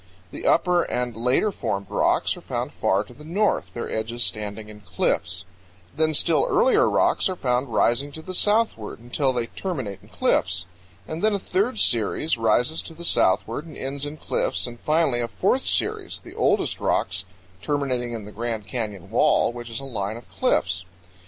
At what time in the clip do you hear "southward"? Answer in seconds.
8.33-8.97, 13.05-13.67